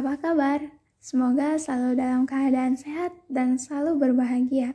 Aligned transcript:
apa 0.00 0.16
kabar? 0.16 0.64
Semoga 0.96 1.60
selalu 1.60 2.00
dalam 2.00 2.24
keadaan 2.24 2.72
sehat 2.72 3.12
dan 3.28 3.60
selalu 3.60 4.00
berbahagia. 4.00 4.72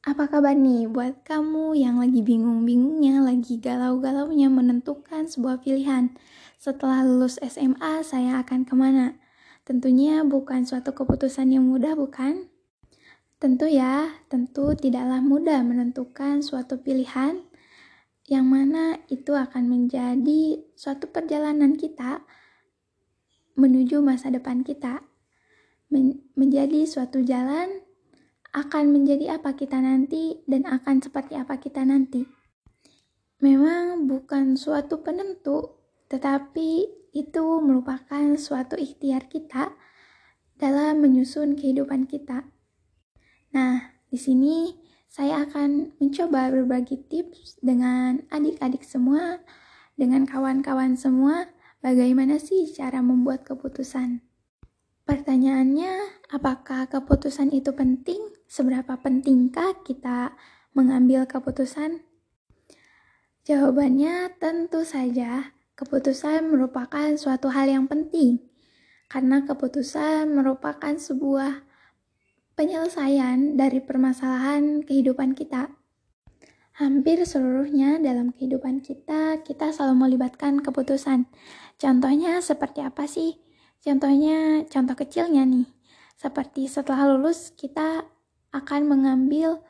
Apa 0.00 0.24
kabar 0.24 0.56
nih 0.56 0.88
buat 0.88 1.20
kamu 1.20 1.76
yang 1.76 2.00
lagi 2.00 2.24
bingung-bingungnya, 2.24 3.20
lagi 3.20 3.60
galau-galaunya 3.60 4.48
menentukan 4.48 5.28
sebuah 5.28 5.60
pilihan? 5.60 6.16
Setelah 6.56 7.04
lulus 7.04 7.36
SMA, 7.44 8.00
saya 8.08 8.40
akan 8.40 8.64
ke 8.64 8.72
mana? 8.72 9.20
Tentunya 9.68 10.24
bukan 10.24 10.64
suatu 10.64 10.96
keputusan 10.96 11.52
yang 11.52 11.68
mudah, 11.68 11.92
bukan? 11.92 12.48
Tentu 13.36 13.68
ya, 13.68 14.16
tentu 14.32 14.72
tidaklah 14.72 15.20
mudah 15.20 15.60
menentukan 15.60 16.40
suatu 16.40 16.80
pilihan 16.80 17.36
yang 18.32 18.48
mana 18.48 18.96
itu 19.12 19.36
akan 19.36 19.68
menjadi 19.68 20.64
suatu 20.72 21.12
perjalanan 21.12 21.76
kita 21.76 22.24
menuju 23.54 24.02
masa 24.02 24.30
depan 24.30 24.62
kita. 24.66 25.02
Men 25.90 26.22
menjadi 26.34 26.86
suatu 26.86 27.22
jalan 27.22 27.82
akan 28.54 28.94
menjadi 28.94 29.38
apa 29.38 29.58
kita 29.58 29.82
nanti 29.82 30.38
dan 30.46 30.66
akan 30.66 31.02
seperti 31.02 31.34
apa 31.34 31.58
kita 31.58 31.82
nanti. 31.82 32.22
Memang 33.42 34.06
bukan 34.06 34.54
suatu 34.54 35.02
penentu, 35.02 35.82
tetapi 36.06 36.86
itu 37.14 37.44
merupakan 37.62 38.34
suatu 38.38 38.78
ikhtiar 38.78 39.26
kita 39.30 39.74
dalam 40.58 41.02
menyusun 41.02 41.58
kehidupan 41.58 42.06
kita. 42.06 42.46
Nah, 43.54 43.94
di 44.10 44.18
sini 44.18 44.74
saya 45.06 45.46
akan 45.46 45.94
mencoba 46.02 46.50
berbagi 46.50 46.98
tips 47.06 47.62
dengan 47.62 48.22
adik-adik 48.34 48.82
semua, 48.82 49.38
dengan 49.94 50.26
kawan-kawan 50.26 50.98
semua, 50.98 51.53
Bagaimana 51.84 52.40
sih 52.40 52.64
cara 52.72 53.04
membuat 53.04 53.44
keputusan? 53.44 54.24
Pertanyaannya, 55.04 56.24
apakah 56.32 56.88
keputusan 56.88 57.52
itu 57.52 57.76
penting? 57.76 58.24
Seberapa 58.48 58.96
pentingkah 58.96 59.84
kita 59.84 60.32
mengambil 60.72 61.28
keputusan? 61.28 62.00
Jawabannya 63.44 64.32
tentu 64.40 64.80
saja, 64.88 65.52
keputusan 65.76 66.48
merupakan 66.48 67.12
suatu 67.20 67.52
hal 67.52 67.68
yang 67.68 67.84
penting 67.84 68.40
karena 69.12 69.44
keputusan 69.44 70.32
merupakan 70.32 70.96
sebuah 70.96 71.68
penyelesaian 72.56 73.60
dari 73.60 73.84
permasalahan 73.84 74.80
kehidupan 74.88 75.36
kita. 75.36 75.68
Hampir 76.74 77.22
seluruhnya 77.22 78.02
dalam 78.02 78.34
kehidupan 78.34 78.82
kita, 78.82 79.38
kita 79.46 79.70
selalu 79.70 79.94
melibatkan 79.94 80.58
keputusan. 80.58 81.30
Contohnya 81.78 82.42
seperti 82.42 82.82
apa 82.82 83.06
sih? 83.06 83.38
Contohnya, 83.78 84.66
contoh 84.66 84.98
kecilnya 84.98 85.46
nih. 85.46 85.70
Seperti 86.18 86.66
setelah 86.66 87.14
lulus, 87.14 87.54
kita 87.54 88.10
akan 88.50 88.90
mengambil 88.90 89.62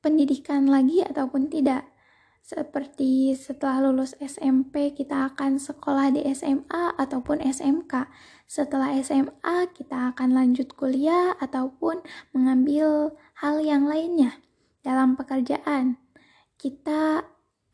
pendidikan 0.00 0.64
lagi 0.64 1.04
ataupun 1.04 1.52
tidak. 1.52 1.92
Seperti 2.40 3.36
setelah 3.36 3.92
lulus 3.92 4.16
SMP, 4.16 4.96
kita 4.96 5.36
akan 5.36 5.60
sekolah 5.60 6.08
di 6.08 6.24
SMA 6.32 6.96
ataupun 6.96 7.36
SMK. 7.44 8.08
Setelah 8.48 8.96
SMA, 9.04 9.76
kita 9.76 10.16
akan 10.16 10.32
lanjut 10.32 10.72
kuliah 10.72 11.36
ataupun 11.36 12.00
mengambil 12.32 13.12
hal 13.44 13.60
yang 13.60 13.84
lainnya 13.84 14.40
dalam 14.80 15.20
pekerjaan 15.20 16.00
kita 16.56 17.24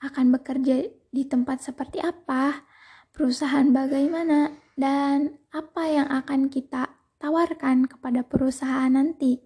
akan 0.02 0.34
bekerja 0.34 0.86
di 1.12 1.22
tempat 1.26 1.62
seperti 1.62 2.02
apa, 2.02 2.66
perusahaan 3.14 3.68
bagaimana, 3.70 4.54
dan 4.74 5.38
apa 5.54 5.82
yang 5.86 6.08
akan 6.10 6.50
kita 6.50 6.90
tawarkan 7.22 7.86
kepada 7.86 8.26
perusahaan 8.26 8.90
nanti. 8.90 9.38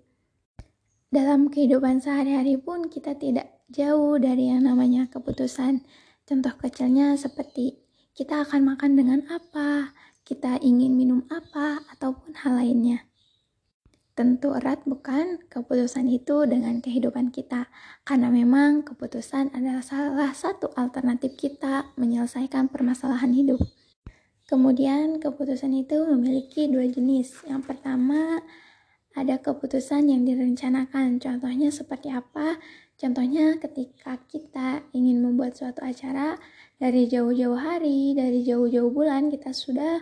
Dalam 1.12 1.52
kehidupan 1.52 2.00
sehari-hari 2.00 2.56
pun 2.56 2.88
kita 2.88 3.14
tidak 3.14 3.62
jauh 3.68 4.16
dari 4.16 4.50
yang 4.50 4.64
namanya 4.64 5.10
keputusan. 5.10 5.84
Contoh 6.26 6.54
kecilnya 6.58 7.14
seperti 7.14 7.78
kita 8.16 8.42
akan 8.48 8.74
makan 8.74 8.96
dengan 8.96 9.20
apa, 9.28 9.94
kita 10.26 10.58
ingin 10.64 10.96
minum 10.96 11.22
apa, 11.30 11.84
ataupun 11.94 12.34
hal 12.42 12.58
lainnya. 12.58 13.06
Tentu 14.16 14.56
erat 14.56 14.80
bukan 14.88 15.44
keputusan 15.52 16.08
itu 16.08 16.48
dengan 16.48 16.80
kehidupan 16.80 17.28
kita, 17.36 17.68
karena 18.00 18.32
memang 18.32 18.80
keputusan 18.80 19.52
adalah 19.52 19.84
salah 19.84 20.32
satu 20.32 20.72
alternatif 20.72 21.36
kita 21.36 21.92
menyelesaikan 22.00 22.72
permasalahan 22.72 23.36
hidup. 23.36 23.60
Kemudian 24.48 25.20
keputusan 25.20 25.68
itu 25.76 26.00
memiliki 26.08 26.64
dua 26.64 26.88
jenis. 26.88 27.44
Yang 27.44 27.68
pertama 27.68 28.40
ada 29.12 29.36
keputusan 29.36 30.08
yang 30.08 30.24
direncanakan. 30.24 31.20
Contohnya 31.20 31.68
seperti 31.68 32.08
apa? 32.08 32.56
Contohnya 32.96 33.60
ketika 33.60 34.16
kita 34.24 34.80
ingin 34.96 35.20
membuat 35.20 35.60
suatu 35.60 35.84
acara 35.84 36.40
dari 36.80 37.04
jauh-jauh 37.04 37.60
hari, 37.60 38.16
dari 38.16 38.40
jauh-jauh 38.46 38.88
bulan 38.88 39.28
kita 39.28 39.52
sudah 39.52 40.00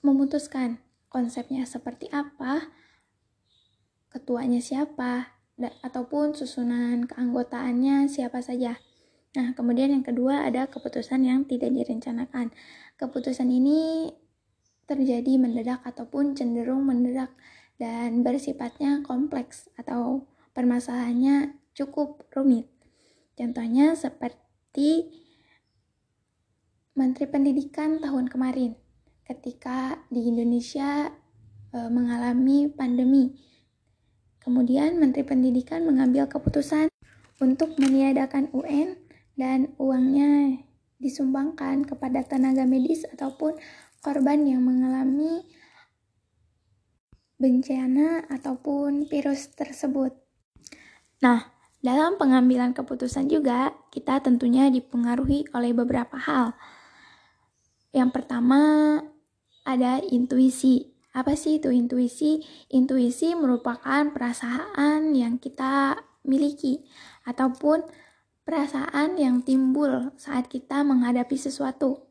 memutuskan 0.00 0.80
konsepnya 1.12 1.68
seperti 1.68 2.08
apa, 2.08 2.72
ketuanya 4.16 4.64
siapa, 4.64 5.36
ataupun 5.60 6.32
susunan 6.32 7.04
keanggotaannya 7.04 8.08
siapa 8.08 8.40
saja. 8.40 8.80
Nah, 9.36 9.52
kemudian 9.52 9.92
yang 9.92 10.04
kedua 10.04 10.48
ada 10.48 10.64
keputusan 10.68 11.24
yang 11.24 11.44
tidak 11.44 11.72
direncanakan. 11.72 12.52
Keputusan 12.96 13.52
ini 13.52 14.08
terjadi 14.88 15.36
mendadak 15.36 15.84
ataupun 15.84 16.32
cenderung 16.32 16.88
mendadak 16.88 17.36
dan 17.76 18.24
bersifatnya 18.24 19.04
kompleks 19.04 19.68
atau 19.76 20.24
permasalahannya 20.56 21.60
cukup 21.76 22.24
rumit. 22.32 22.72
Contohnya 23.36 23.92
seperti 23.92 25.12
Menteri 26.96 27.28
Pendidikan 27.28 28.00
tahun 28.00 28.32
kemarin 28.32 28.72
ketika 29.28 30.00
di 30.08 30.32
Indonesia 30.32 31.12
e, 31.68 31.78
mengalami 31.92 32.72
pandemi 32.72 33.36
Kemudian 34.46 35.02
Menteri 35.02 35.26
Pendidikan 35.26 35.82
mengambil 35.82 36.30
keputusan 36.30 36.86
untuk 37.42 37.74
meniadakan 37.82 38.46
UN 38.54 38.94
dan 39.34 39.74
uangnya 39.74 40.62
disumbangkan 41.02 41.82
kepada 41.82 42.22
tenaga 42.22 42.62
medis 42.62 43.02
ataupun 43.10 43.58
korban 44.00 44.46
yang 44.46 44.62
mengalami 44.62 45.42
bencana 47.42 48.24
ataupun 48.30 49.10
virus 49.10 49.50
tersebut. 49.52 50.14
Nah, 51.20 51.52
dalam 51.84 52.16
pengambilan 52.16 52.72
keputusan 52.72 53.28
juga 53.28 53.76
kita 53.92 54.24
tentunya 54.24 54.72
dipengaruhi 54.72 55.50
oleh 55.52 55.74
beberapa 55.76 56.16
hal. 56.16 56.56
Yang 57.92 58.10
pertama 58.14 58.60
ada 59.66 60.00
intuisi. 60.06 60.95
Apa 61.16 61.32
sih 61.32 61.56
itu 61.56 61.72
intuisi? 61.72 62.44
Intuisi 62.68 63.32
merupakan 63.32 64.12
perasaan 64.12 65.16
yang 65.16 65.40
kita 65.40 65.96
miliki 66.28 66.84
ataupun 67.24 67.80
perasaan 68.44 69.16
yang 69.16 69.40
timbul 69.40 70.12
saat 70.20 70.52
kita 70.52 70.84
menghadapi 70.84 71.40
sesuatu. 71.40 72.04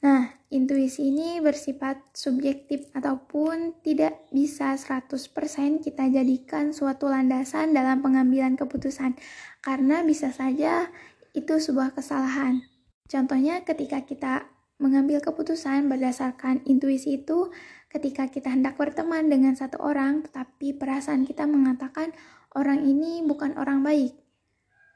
Nah, 0.00 0.32
intuisi 0.48 1.12
ini 1.12 1.36
bersifat 1.44 2.16
subjektif 2.16 2.88
ataupun 2.96 3.76
tidak 3.84 4.24
bisa 4.32 4.72
100% 4.72 5.84
kita 5.84 6.08
jadikan 6.08 6.72
suatu 6.72 7.12
landasan 7.12 7.76
dalam 7.76 8.00
pengambilan 8.00 8.56
keputusan 8.56 9.20
karena 9.60 10.00
bisa 10.00 10.32
saja 10.32 10.88
itu 11.36 11.60
sebuah 11.60 11.92
kesalahan. 11.92 12.64
Contohnya 13.04 13.62
ketika 13.62 14.02
kita 14.02 14.55
mengambil 14.76 15.24
keputusan 15.24 15.88
berdasarkan 15.88 16.60
intuisi 16.68 17.20
itu 17.22 17.48
ketika 17.88 18.28
kita 18.28 18.52
hendak 18.52 18.76
berteman 18.76 19.32
dengan 19.32 19.56
satu 19.56 19.80
orang 19.80 20.20
tetapi 20.28 20.76
perasaan 20.76 21.24
kita 21.24 21.48
mengatakan 21.48 22.12
orang 22.52 22.84
ini 22.84 23.24
bukan 23.24 23.56
orang 23.56 23.80
baik. 23.80 24.12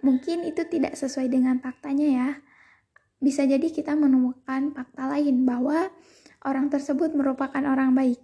Mungkin 0.00 0.48
itu 0.48 0.64
tidak 0.68 0.96
sesuai 0.96 1.28
dengan 1.28 1.60
faktanya 1.60 2.08
ya. 2.08 2.30
Bisa 3.20 3.44
jadi 3.44 3.68
kita 3.68 3.92
menemukan 3.96 4.72
fakta 4.72 5.12
lain 5.12 5.44
bahwa 5.44 5.92
orang 6.44 6.72
tersebut 6.72 7.12
merupakan 7.12 7.60
orang 7.60 7.92
baik 7.92 8.20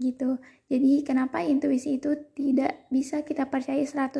gitu. 0.00 0.40
Jadi 0.72 1.04
kenapa 1.04 1.44
intuisi 1.44 2.00
itu 2.00 2.16
tidak 2.32 2.88
bisa 2.88 3.26
kita 3.26 3.50
percaya 3.52 3.84
100% 3.84 4.14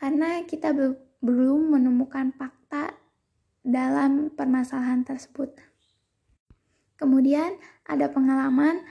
karena 0.00 0.42
kita 0.42 0.74
belum 1.22 1.76
menemukan 1.78 2.34
fakta 2.34 2.98
dalam 3.62 4.32
permasalahan 4.34 5.04
tersebut. 5.04 5.67
Kemudian 6.98 7.54
ada 7.86 8.10
pengalaman, 8.10 8.82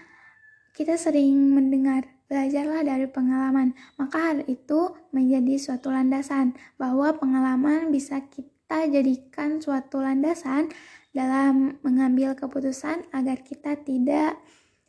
kita 0.72 0.96
sering 0.96 1.52
mendengar, 1.52 2.08
belajarlah 2.32 2.88
dari 2.88 3.04
pengalaman. 3.06 3.76
Maka 4.00 4.32
hal 4.32 4.38
itu 4.48 4.96
menjadi 5.12 5.60
suatu 5.60 5.92
landasan 5.92 6.56
bahwa 6.80 7.12
pengalaman 7.20 7.92
bisa 7.92 8.24
kita 8.32 8.88
jadikan 8.88 9.60
suatu 9.60 10.00
landasan 10.00 10.72
dalam 11.12 11.76
mengambil 11.84 12.32
keputusan 12.34 13.04
agar 13.12 13.44
kita 13.44 13.76
tidak 13.84 14.40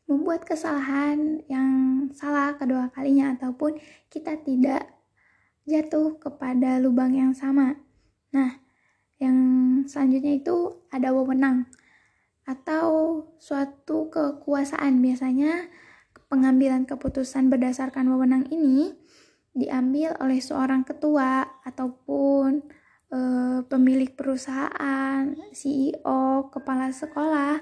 membuat 0.09 0.47
kesalahan 0.47 1.45
yang 1.51 1.71
salah 2.17 2.57
kedua 2.57 2.89
kalinya 2.95 3.37
ataupun 3.37 3.77
kita 4.09 4.41
tidak 4.41 4.89
jatuh 5.69 6.17
kepada 6.17 6.81
lubang 6.81 7.13
yang 7.13 7.37
sama. 7.37 7.77
Nah, 8.33 8.57
yang 9.21 9.37
selanjutnya 9.85 10.41
itu 10.41 10.81
ada 10.89 11.13
wewenang 11.13 11.69
atau 12.49 13.21
suatu 13.37 14.09
kekuasaan. 14.09 15.05
Biasanya 15.05 15.69
pengambilan 16.33 16.89
keputusan 16.89 17.53
berdasarkan 17.53 18.09
wewenang 18.09 18.49
ini 18.49 18.97
diambil 19.53 20.17
oleh 20.25 20.41
seorang 20.41 20.89
ketua 20.89 21.45
ataupun 21.69 22.65
e, 23.13 23.21
pemilik 23.69 24.17
perusahaan, 24.17 25.29
CEO, 25.53 26.49
kepala 26.49 26.89
sekolah, 26.89 27.61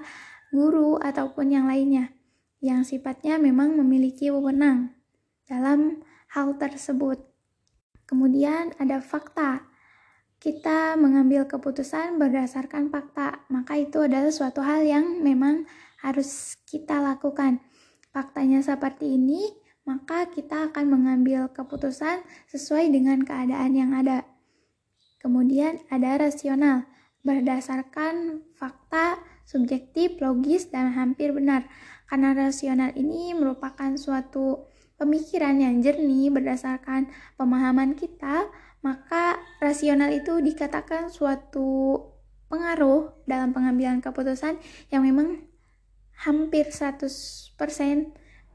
guru 0.55 0.95
ataupun 1.03 1.51
yang 1.51 1.67
lainnya 1.67 2.15
yang 2.57 2.81
sifatnya 2.81 3.37
memang 3.37 3.77
memiliki 3.77 4.33
wewenang 4.33 4.97
dalam 5.45 6.01
hal 6.33 6.57
tersebut. 6.57 7.21
Kemudian 8.09 8.73
ada 8.81 8.97
fakta. 9.03 9.67
Kita 10.37 10.93
mengambil 10.93 11.49
keputusan 11.49 12.21
berdasarkan 12.21 12.93
fakta, 12.93 13.41
maka 13.49 13.73
itu 13.81 14.05
adalah 14.05 14.29
suatu 14.29 14.61
hal 14.61 14.85
yang 14.85 15.25
memang 15.25 15.65
harus 15.97 16.53
kita 16.69 17.01
lakukan. 17.01 17.57
Faktanya 18.13 18.61
seperti 18.61 19.17
ini, 19.17 19.49
maka 19.87 20.29
kita 20.29 20.69
akan 20.69 20.85
mengambil 20.93 21.49
keputusan 21.49 22.21
sesuai 22.53 22.93
dengan 22.93 23.25
keadaan 23.25 23.73
yang 23.73 23.91
ada. 23.97 24.29
Kemudian 25.17 25.81
ada 25.89 26.21
rasional, 26.21 26.85
berdasarkan 27.25 28.45
fakta 28.53 29.17
subjektif, 29.47 30.19
logis, 30.21 30.69
dan 30.69 30.93
hampir 30.93 31.33
benar. 31.33 31.65
Karena 32.05 32.37
rasional 32.37 32.93
ini 32.93 33.33
merupakan 33.33 33.95
suatu 33.95 34.69
pemikiran 34.99 35.57
yang 35.57 35.79
jernih 35.79 36.29
berdasarkan 36.29 37.07
pemahaman 37.39 37.95
kita, 37.95 38.51
maka 38.87 39.35
rasional 39.59 40.07
itu 40.15 40.39
dikatakan 40.39 41.11
suatu 41.11 41.99
pengaruh 42.47 43.11
dalam 43.27 43.51
pengambilan 43.51 43.99
keputusan 43.99 44.55
yang 44.87 45.03
memang 45.03 45.43
hampir 46.23 46.71
100% 46.71 47.03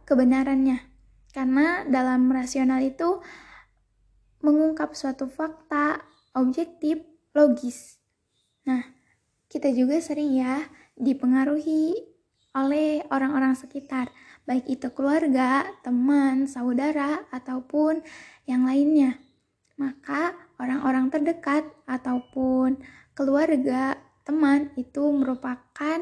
kebenarannya. 0.08 0.80
Karena 1.36 1.84
dalam 1.84 2.32
rasional 2.32 2.80
itu 2.80 3.20
mengungkap 4.40 4.96
suatu 4.96 5.28
fakta 5.28 6.00
objektif 6.32 7.04
logis. 7.36 8.00
Nah, 8.64 8.80
kita 9.52 9.68
juga 9.68 10.00
sering 10.00 10.32
ya 10.32 10.64
dipengaruhi 10.96 11.92
oleh 12.56 13.04
orang-orang 13.12 13.52
sekitar 13.52 14.08
baik 14.42 14.66
itu 14.66 14.90
keluarga, 14.90 15.62
teman, 15.86 16.50
saudara, 16.50 17.22
ataupun 17.30 18.02
yang 18.50 18.66
lainnya. 18.66 19.21
Maka 19.82 20.38
orang-orang 20.62 21.10
terdekat 21.10 21.66
ataupun 21.90 22.78
keluarga, 23.18 23.98
teman 24.22 24.70
itu 24.78 25.02
merupakan 25.10 25.98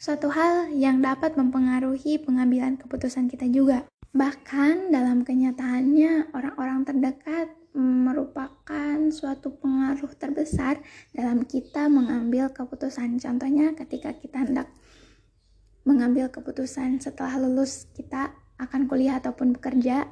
suatu 0.00 0.32
hal 0.32 0.72
yang 0.72 1.04
dapat 1.04 1.36
mempengaruhi 1.36 2.16
pengambilan 2.24 2.80
keputusan 2.80 3.28
kita 3.28 3.44
juga. 3.52 3.84
Bahkan 4.16 4.88
dalam 4.88 5.28
kenyataannya 5.28 6.32
orang-orang 6.32 6.88
terdekat 6.88 7.52
merupakan 7.76 8.96
suatu 9.12 9.52
pengaruh 9.60 10.10
terbesar 10.16 10.80
dalam 11.12 11.44
kita 11.44 11.92
mengambil 11.92 12.48
keputusan. 12.48 13.20
Contohnya 13.20 13.76
ketika 13.76 14.16
kita 14.16 14.48
hendak 14.48 14.72
mengambil 15.84 16.32
keputusan 16.32 16.98
setelah 17.04 17.36
lulus 17.36 17.92
kita 17.92 18.32
akan 18.58 18.90
kuliah 18.90 19.20
ataupun 19.20 19.54
bekerja, 19.54 20.08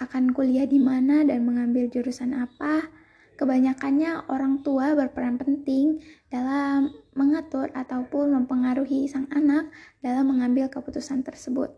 akan 0.00 0.32
kuliah 0.32 0.64
di 0.66 0.80
mana 0.80 1.22
dan 1.22 1.44
mengambil 1.44 1.86
jurusan 1.86 2.32
apa. 2.32 2.88
Kebanyakannya 3.36 4.28
orang 4.28 4.60
tua 4.60 4.92
berperan 4.92 5.40
penting 5.40 6.00
dalam 6.28 6.92
mengatur 7.16 7.72
ataupun 7.72 8.36
mempengaruhi 8.36 9.08
sang 9.08 9.28
anak 9.32 9.72
dalam 10.04 10.28
mengambil 10.28 10.68
keputusan 10.68 11.24
tersebut. 11.24 11.72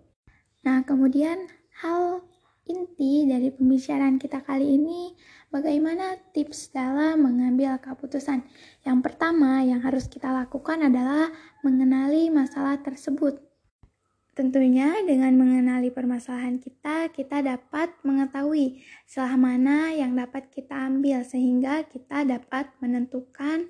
Nah, 0.66 0.82
kemudian 0.82 1.46
hal 1.82 2.22
inti 2.66 3.26
dari 3.26 3.50
pembicaraan 3.54 4.18
kita 4.18 4.42
kali 4.42 4.74
ini 4.74 5.14
Bagaimana 5.52 6.16
tips 6.32 6.72
dalam 6.72 7.28
mengambil 7.28 7.76
keputusan? 7.76 8.40
Yang 8.88 8.98
pertama 9.04 9.60
yang 9.60 9.84
harus 9.84 10.08
kita 10.08 10.32
lakukan 10.32 10.80
adalah 10.80 11.28
mengenali 11.60 12.32
masalah 12.32 12.80
tersebut. 12.80 13.51
Tentunya 14.32 14.96
dengan 15.04 15.36
mengenali 15.36 15.92
permasalahan 15.92 16.56
kita, 16.56 17.12
kita 17.12 17.44
dapat 17.44 17.92
mengetahui 18.00 18.80
salah 19.04 19.36
mana 19.36 19.92
yang 19.92 20.16
dapat 20.16 20.48
kita 20.48 20.88
ambil 20.88 21.20
sehingga 21.20 21.84
kita 21.84 22.24
dapat 22.24 22.72
menentukan 22.80 23.68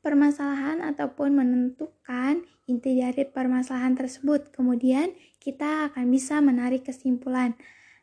permasalahan 0.00 0.80
ataupun 0.80 1.36
menentukan 1.36 2.48
inti 2.64 2.96
dari 2.96 3.28
permasalahan 3.28 3.92
tersebut. 3.92 4.48
Kemudian 4.56 5.12
kita 5.36 5.92
akan 5.92 6.08
bisa 6.08 6.40
menarik 6.40 6.88
kesimpulan. 6.88 7.52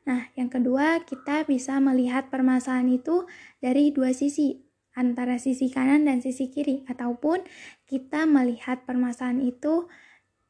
Nah, 0.06 0.30
yang 0.38 0.54
kedua, 0.54 1.02
kita 1.02 1.50
bisa 1.50 1.82
melihat 1.82 2.30
permasalahan 2.30 2.94
itu 2.94 3.26
dari 3.58 3.90
dua 3.90 4.14
sisi, 4.14 4.62
antara 4.94 5.42
sisi 5.42 5.74
kanan 5.74 6.06
dan 6.06 6.22
sisi 6.22 6.54
kiri, 6.54 6.86
ataupun 6.86 7.42
kita 7.90 8.30
melihat 8.30 8.86
permasalahan 8.86 9.42
itu 9.42 9.90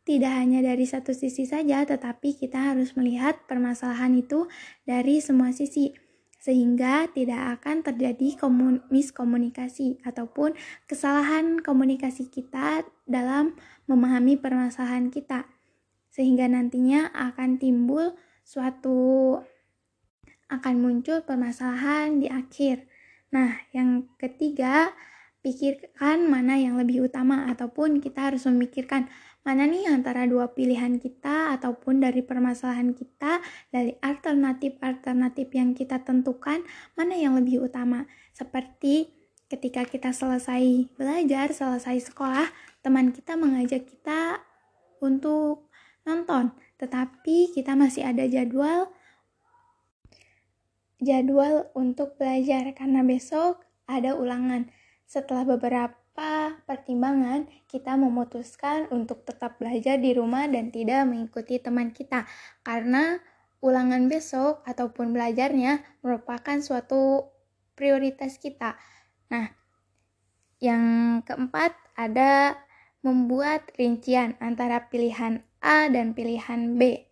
tidak 0.08 0.32
hanya 0.40 0.64
dari 0.64 0.88
satu 0.88 1.12
sisi 1.12 1.44
saja, 1.44 1.84
tetapi 1.84 2.40
kita 2.40 2.72
harus 2.72 2.96
melihat 2.96 3.44
permasalahan 3.44 4.16
itu 4.16 4.48
dari 4.88 5.20
semua 5.20 5.52
sisi, 5.52 5.92
sehingga 6.40 7.12
tidak 7.12 7.60
akan 7.60 7.84
terjadi 7.84 8.40
miskomunikasi 8.88 10.00
ataupun 10.08 10.56
kesalahan 10.88 11.60
komunikasi 11.60 12.32
kita 12.32 12.88
dalam 13.04 13.60
memahami 13.92 14.40
permasalahan 14.40 15.12
kita, 15.12 15.44
sehingga 16.08 16.48
nantinya 16.48 17.12
akan 17.12 17.60
timbul 17.60 18.16
suatu 18.48 19.36
akan 20.48 20.76
muncul 20.80 21.20
permasalahan 21.28 22.24
di 22.24 22.32
akhir. 22.32 22.88
Nah, 23.36 23.60
yang 23.76 24.08
ketiga, 24.16 24.96
pikirkan 25.44 26.28
mana 26.28 26.56
yang 26.56 26.80
lebih 26.80 27.08
utama 27.08 27.52
ataupun 27.52 28.00
kita 28.00 28.32
harus 28.32 28.48
memikirkan 28.48 29.12
mana 29.46 29.64
nih 29.68 29.88
antara 29.90 30.26
dua 30.28 30.52
pilihan 30.52 31.00
kita 31.00 31.56
ataupun 31.56 32.04
dari 32.04 32.20
permasalahan 32.22 32.92
kita 32.92 33.40
dari 33.72 33.96
alternatif-alternatif 34.04 35.48
yang 35.56 35.72
kita 35.72 36.04
tentukan 36.04 36.62
mana 36.98 37.16
yang 37.16 37.36
lebih 37.40 37.66
utama. 37.66 38.06
Seperti 38.36 39.14
ketika 39.48 39.88
kita 39.88 40.12
selesai 40.12 40.92
belajar, 41.00 41.56
selesai 41.56 42.12
sekolah, 42.12 42.52
teman 42.84 43.16
kita 43.16 43.40
mengajak 43.40 43.88
kita 43.88 44.44
untuk 45.00 45.68
nonton 46.08 46.56
tetapi 46.78 47.52
kita 47.52 47.74
masih 47.74 48.06
ada 48.06 48.24
jadwal 48.30 48.88
jadwal 51.02 51.70
untuk 51.78 52.18
belajar 52.18 52.74
karena 52.74 53.06
besok 53.06 53.62
ada 53.86 54.18
ulangan. 54.18 54.70
Setelah 55.06 55.46
beberapa 55.46 55.94
pertimbangan, 56.66 57.46
kita 57.70 57.94
memutuskan 57.94 58.90
untuk 58.90 59.22
tetap 59.24 59.62
belajar 59.62 60.02
di 60.02 60.18
rumah 60.18 60.50
dan 60.50 60.74
tidak 60.74 61.06
mengikuti 61.06 61.62
teman 61.62 61.94
kita 61.94 62.26
karena 62.66 63.22
ulangan 63.62 64.06
besok 64.10 64.62
ataupun 64.66 65.14
belajarnya 65.14 65.82
merupakan 66.02 66.58
suatu 66.62 67.34
prioritas 67.78 68.38
kita. 68.42 68.78
Nah, 69.30 69.54
yang 70.58 71.22
keempat 71.22 71.78
ada 71.94 72.58
membuat 73.06 73.70
rincian 73.78 74.34
antara 74.42 74.90
pilihan 74.90 75.46
A 75.62 75.90
dan 75.90 76.18
pilihan 76.18 76.76
B. 76.76 77.06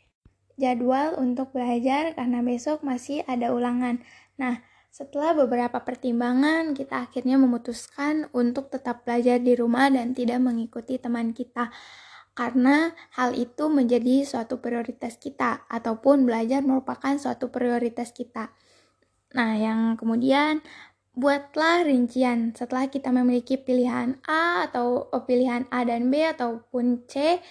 Jadwal 0.55 1.19
untuk 1.19 1.51
belajar 1.51 2.15
karena 2.15 2.39
besok 2.41 2.81
masih 2.81 3.21
ada 3.27 3.51
ulangan. 3.51 4.01
Nah, 4.39 4.63
setelah 4.95 5.35
beberapa 5.35 5.83
pertimbangan, 5.83 6.71
kita 6.71 7.11
akhirnya 7.11 7.35
memutuskan 7.35 8.31
untuk 8.31 8.71
tetap 8.71 9.03
belajar 9.03 9.43
di 9.43 9.51
rumah 9.51 9.91
dan 9.91 10.15
tidak 10.15 10.39
mengikuti 10.39 10.95
teman 10.95 11.35
kita. 11.35 11.67
Karena 12.31 12.95
hal 13.11 13.35
itu 13.35 13.67
menjadi 13.67 14.23
suatu 14.23 14.63
prioritas 14.63 15.19
kita, 15.19 15.67
ataupun 15.67 16.23
belajar 16.23 16.63
merupakan 16.63 17.11
suatu 17.19 17.51
prioritas 17.51 18.15
kita. 18.15 18.55
Nah, 19.35 19.59
yang 19.59 19.99
kemudian 19.99 20.63
buatlah 21.11 21.83
rincian 21.83 22.55
setelah 22.55 22.87
kita 22.87 23.11
memiliki 23.11 23.59
pilihan 23.59 24.15
A 24.23 24.63
atau 24.71 25.11
pilihan 25.27 25.67
A 25.75 25.83
dan 25.83 26.07
B 26.07 26.23
ataupun 26.23 27.03
C 27.11 27.43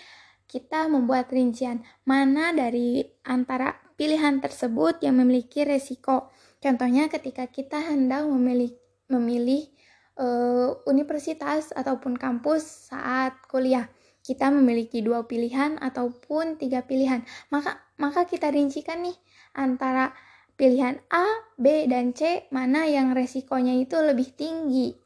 kita 0.49 0.89
membuat 0.89 1.29
rincian 1.29 1.85
mana 2.09 2.57
dari 2.57 3.05
antara 3.29 3.85
pilihan 4.01 4.41
tersebut 4.41 5.05
yang 5.05 5.21
memiliki 5.21 5.61
resiko. 5.69 6.33
Contohnya 6.65 7.13
ketika 7.13 7.45
kita 7.45 7.77
hendak 7.77 8.25
memilih 8.25 8.73
memilih 9.13 9.69
uh, 10.17 10.81
universitas 10.89 11.77
ataupun 11.77 12.17
kampus 12.17 12.89
saat 12.89 13.37
kuliah. 13.53 13.93
kita 14.25 14.49
memiliki 14.49 15.05
dua 15.05 15.29
pilihan 15.29 15.77
ataupun 15.85 16.57
tiga 16.57 16.81
pilihan. 16.81 17.29
Maka 17.53 17.77
maka 18.01 18.25
kita 18.25 18.49
rincikan 18.49 19.05
nih 19.05 19.13
antara 19.53 20.17
pilihan 20.57 20.97
A, 21.13 21.29
B, 21.61 21.85
dan 21.85 22.17
C 22.17 22.49
mana 22.49 22.89
yang 22.89 23.13
resikonya 23.13 23.77
itu 23.77 24.01
lebih 24.01 24.33
tinggi. 24.33 24.97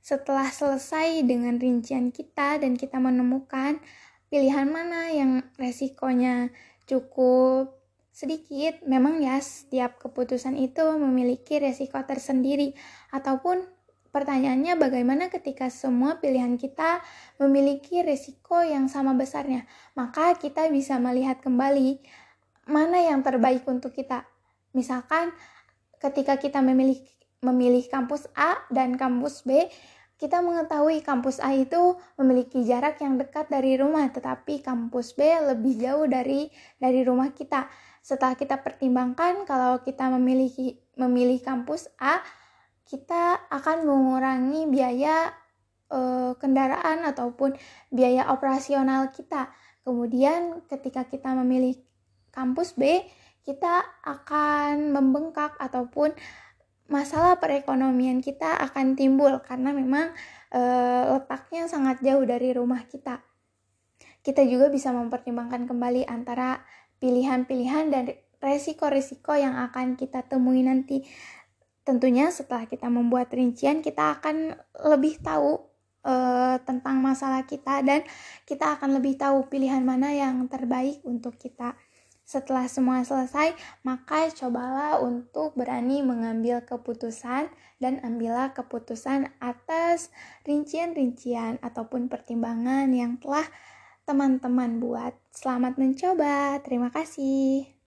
Setelah 0.00 0.48
selesai 0.48 1.28
dengan 1.28 1.60
rincian 1.60 2.08
kita 2.08 2.56
dan 2.56 2.80
kita 2.80 2.96
menemukan 2.96 3.84
pilihan 4.32 4.64
mana 4.64 5.12
yang 5.12 5.44
resikonya 5.60 6.48
cukup 6.88 7.77
sedikit, 8.18 8.82
memang 8.82 9.22
ya 9.22 9.38
setiap 9.38 10.02
keputusan 10.02 10.58
itu 10.58 10.82
memiliki 10.98 11.62
resiko 11.62 12.02
tersendiri 12.02 12.74
ataupun 13.14 13.78
Pertanyaannya 14.08 14.80
bagaimana 14.80 15.28
ketika 15.28 15.68
semua 15.68 16.16
pilihan 16.16 16.56
kita 16.56 17.04
memiliki 17.36 18.00
resiko 18.00 18.64
yang 18.64 18.88
sama 18.88 19.12
besarnya? 19.12 19.68
Maka 19.92 20.32
kita 20.40 20.72
bisa 20.72 20.96
melihat 20.96 21.44
kembali 21.44 22.00
mana 22.72 23.04
yang 23.04 23.20
terbaik 23.20 23.68
untuk 23.68 23.92
kita. 23.92 24.24
Misalkan 24.72 25.28
ketika 26.00 26.40
kita 26.40 26.64
memilih 26.64 27.04
memilih 27.44 27.84
kampus 27.92 28.26
A 28.32 28.64
dan 28.72 28.96
kampus 28.96 29.44
B, 29.44 29.68
kita 30.18 30.42
mengetahui 30.42 31.06
kampus 31.06 31.38
A 31.38 31.54
itu 31.54 31.94
memiliki 32.18 32.66
jarak 32.66 32.98
yang 32.98 33.22
dekat 33.22 33.46
dari 33.46 33.78
rumah, 33.78 34.10
tetapi 34.10 34.66
kampus 34.66 35.14
B 35.14 35.22
lebih 35.22 35.78
jauh 35.78 36.10
dari 36.10 36.50
dari 36.82 37.06
rumah 37.06 37.30
kita. 37.30 37.70
Setelah 38.02 38.34
kita 38.34 38.58
pertimbangkan 38.58 39.46
kalau 39.46 39.78
kita 39.78 40.10
memiliki 40.10 40.74
memilih 40.98 41.38
kampus 41.38 41.86
A, 42.02 42.18
kita 42.82 43.46
akan 43.46 43.86
mengurangi 43.86 44.66
biaya 44.66 45.30
e, 45.86 46.00
kendaraan 46.34 47.06
ataupun 47.06 47.54
biaya 47.94 48.34
operasional 48.34 49.14
kita. 49.14 49.54
Kemudian 49.86 50.66
ketika 50.66 51.06
kita 51.06 51.30
memilih 51.38 51.78
kampus 52.34 52.74
B, 52.74 53.06
kita 53.46 53.86
akan 54.02 54.90
membengkak 54.90 55.54
ataupun 55.62 56.10
masalah 56.88 57.36
perekonomian 57.36 58.24
kita 58.24 58.56
akan 58.68 58.96
timbul 58.96 59.44
karena 59.44 59.76
memang 59.76 60.10
e, 60.48 60.60
letaknya 61.14 61.68
sangat 61.68 62.00
jauh 62.00 62.24
dari 62.24 62.56
rumah 62.56 62.82
kita. 62.88 63.20
Kita 64.24 64.44
juga 64.48 64.72
bisa 64.72 64.90
mempertimbangkan 64.92 65.68
kembali 65.68 66.08
antara 66.08 66.64
pilihan-pilihan 66.98 67.92
dan 67.92 68.04
resiko-resiko 68.40 69.36
yang 69.36 69.54
akan 69.68 69.94
kita 69.94 70.24
temui 70.26 70.64
nanti. 70.64 71.04
Tentunya 71.84 72.28
setelah 72.28 72.68
kita 72.68 72.92
membuat 72.92 73.32
rincian 73.32 73.80
kita 73.80 74.20
akan 74.20 74.52
lebih 74.92 75.20
tahu 75.24 75.56
uh, 76.04 76.56
tentang 76.64 77.00
masalah 77.00 77.48
kita 77.48 77.80
dan 77.80 78.04
kita 78.44 78.76
akan 78.76 79.00
lebih 79.00 79.16
tahu 79.16 79.48
pilihan 79.48 79.80
mana 79.80 80.12
yang 80.12 80.44
terbaik 80.48 81.00
untuk 81.04 81.36
kita. 81.40 81.72
Setelah 82.28 82.68
semua 82.68 83.00
selesai, 83.08 83.56
maka 83.88 84.28
cobalah 84.36 85.00
untuk 85.00 85.56
berani 85.56 86.04
mengambil 86.04 86.60
keputusan 86.60 87.48
dan 87.80 88.04
ambillah 88.04 88.52
keputusan 88.52 89.32
atas 89.40 90.12
rincian-rincian 90.44 91.56
ataupun 91.64 92.12
pertimbangan 92.12 92.92
yang 92.92 93.16
telah 93.16 93.48
teman-teman 94.04 94.76
buat. 94.76 95.16
Selamat 95.32 95.80
mencoba. 95.80 96.60
Terima 96.60 96.92
kasih. 96.92 97.72